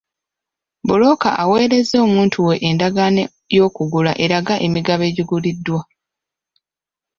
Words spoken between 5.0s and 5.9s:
egiguliddwa.